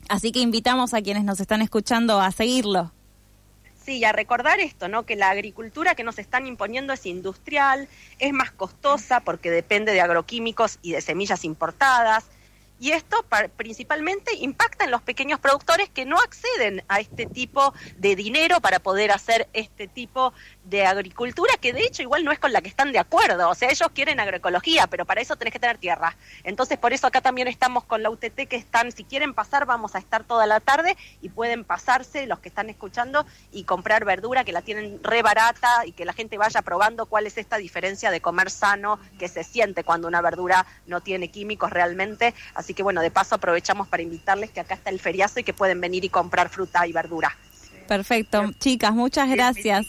Así 0.08 0.32
que 0.32 0.40
invitamos 0.40 0.94
a 0.94 1.02
quienes 1.02 1.24
nos 1.24 1.40
están 1.40 1.62
escuchando 1.62 2.20
a 2.20 2.32
seguirlo. 2.32 2.92
Sí, 3.86 4.04
a 4.04 4.12
recordar 4.12 4.60
esto, 4.60 4.88
¿no? 4.88 5.04
Que 5.06 5.16
la 5.16 5.30
agricultura 5.30 5.96
que 5.96 6.04
nos 6.04 6.20
están 6.20 6.46
imponiendo 6.48 6.94
es 6.94 7.06
industrial, 7.06 7.88
es 8.20 8.34
más 8.34 8.52
costosa 8.52 9.22
porque 9.22 9.52
depende 9.52 9.94
de 9.94 10.02
agroquímicos 10.02 10.80
y 10.82 10.92
de 10.92 11.02
semillas 11.02 11.44
importadas 11.44 12.26
y 12.80 12.92
esto 12.92 13.18
principalmente 13.58 14.34
impacta 14.36 14.86
en 14.86 14.92
los 14.92 15.02
pequeños 15.02 15.40
productores 15.40 15.90
que 15.90 16.06
no 16.06 16.18
acceden 16.18 16.84
a 16.88 17.02
este 17.02 17.26
tipo 17.26 17.74
de 17.98 18.16
dinero 18.16 18.62
para 18.62 18.80
poder 18.80 19.12
hacer 19.12 19.50
este 19.54 19.88
tipo 19.88 20.34
de 20.70 20.86
agricultura, 20.86 21.54
que 21.60 21.74
de 21.74 21.84
hecho 21.84 22.02
igual 22.02 22.24
no 22.24 22.32
es 22.32 22.40
con 22.40 22.54
la 22.54 22.62
que 22.62 22.70
están 22.70 22.92
de 22.92 23.00
acuerdo. 23.00 23.50
O 23.50 23.56
sea, 23.56 23.70
ellos 23.70 23.90
quieren 23.94 24.20
agroecología, 24.20 24.88
pero 24.88 25.06
para 25.06 25.22
eso 25.22 25.36
tenés 25.36 25.54
que 25.54 25.60
tener 25.60 25.78
tierra. 25.78 26.16
Entonces, 26.44 26.78
por 26.78 26.94
eso 26.94 27.08
acá 27.08 27.22
también 27.22 27.48
estamos 27.48 27.84
con 27.84 28.04
la 28.04 28.10
UTT 28.10 28.48
que 28.48 28.56
están, 28.56 28.92
si 28.92 29.04
quieren 29.04 29.34
pasar, 29.34 29.66
vamos 29.66 29.96
a 29.96 30.00
estar 30.00 30.24
toda 30.24 30.46
la 30.46 30.60
tarde 30.60 30.98
y 31.22 31.30
pueden 31.30 31.64
pasarse 31.64 32.28
los 32.28 32.40
que 32.40 32.50
están 32.50 32.70
escuchando 32.70 33.26
y 33.52 33.64
comprar 33.64 34.06
verdura 34.06 34.44
que 34.44 34.52
la 34.52 34.62
tienen 34.62 35.00
re 35.04 35.22
barata 35.22 35.86
y 35.86 35.92
que 35.92 36.06
la 36.06 36.14
gente 36.14 36.38
vaya 36.38 36.62
probando 36.62 37.06
cuál 37.06 37.28
es 37.28 37.38
esta 37.38 37.58
diferencia 37.58 38.12
de 38.12 38.22
comer 38.22 38.52
sano 38.52 39.00
que 39.18 39.28
se 39.28 39.44
siente 39.44 39.84
cuando 39.84 40.08
una 40.08 40.22
verdura 40.22 40.66
no 40.86 41.02
tiene 41.02 41.30
químicos 41.30 41.72
realmente. 41.72 42.34
Así 42.54 42.74
que 42.74 42.84
bueno, 42.84 43.02
de 43.02 43.12
paso 43.12 43.36
aprovechamos 43.36 43.88
para 43.88 44.04
invitarles 44.04 44.52
que 44.52 44.60
acá 44.60 44.76
está 44.76 44.90
el 44.90 45.00
feriazo 45.00 45.40
y 45.40 45.44
que 45.44 45.54
pueden 45.54 45.82
venir 45.82 46.06
y 46.06 46.10
comprar 46.10 46.50
fruta 46.50 46.86
y 46.88 46.92
verdura. 46.92 47.36
Perfecto. 47.88 48.52
Chicas, 48.60 48.94
muchas 48.94 49.30
gracias. 49.30 49.88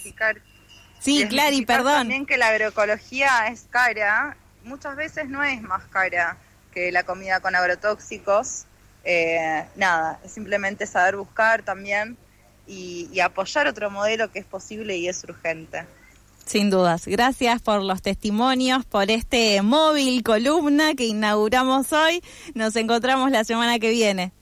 Sí, 1.00 1.26
Clary, 1.28 1.64
perdón. 1.64 1.94
También 1.94 2.26
que 2.26 2.36
la 2.36 2.48
agroecología 2.48 3.48
es 3.48 3.66
cara, 3.70 4.36
muchas 4.62 4.94
veces 4.96 5.28
no 5.28 5.42
es 5.42 5.60
más 5.62 5.84
cara 5.86 6.36
que 6.72 6.92
la 6.92 7.02
comida 7.02 7.40
con 7.40 7.56
agrotóxicos. 7.56 8.66
Eh, 9.02 9.64
nada, 9.76 10.20
es 10.24 10.30
simplemente 10.30 10.86
saber 10.86 11.16
buscar 11.16 11.62
también 11.62 12.16
y 12.66 13.18
apoyar 13.18 13.66
otro 13.66 13.90
modelo 13.90 14.30
que 14.30 14.38
es 14.38 14.44
posible 14.44 14.96
y 14.96 15.08
es 15.08 15.24
urgente. 15.24 15.86
Sin 16.50 16.68
dudas. 16.68 17.06
Gracias 17.06 17.62
por 17.62 17.80
los 17.80 18.02
testimonios, 18.02 18.84
por 18.84 19.08
este 19.08 19.62
móvil 19.62 20.24
columna 20.24 20.94
que 20.94 21.04
inauguramos 21.04 21.92
hoy. 21.92 22.22
Nos 22.54 22.74
encontramos 22.74 23.30
la 23.30 23.44
semana 23.44 23.78
que 23.78 23.90
viene. 23.90 24.32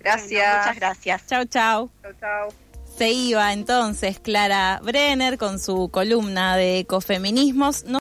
Gracias. 0.00 0.58
muchas 0.58 0.76
gracias. 0.76 1.26
Chau, 1.26 1.44
chau. 1.44 1.90
Chau, 2.02 2.12
chau. 2.18 2.71
Se 3.02 3.10
iba 3.10 3.52
entonces 3.52 4.20
Clara 4.20 4.80
Brenner 4.80 5.36
con 5.36 5.58
su 5.58 5.88
columna 5.88 6.56
de 6.56 6.78
ecofeminismos. 6.78 7.84